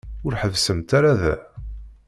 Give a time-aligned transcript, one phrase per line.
[0.25, 1.35] Ur ḥebbsemt ara da.